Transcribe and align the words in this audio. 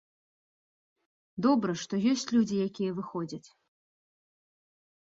Добра, 1.47 1.71
што 1.83 1.93
ёсць 2.13 2.27
людзі, 2.35 2.55
якія 2.71 2.91
выходзяць. 3.03 3.47